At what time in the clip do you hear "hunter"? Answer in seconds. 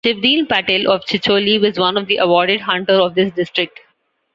2.61-2.95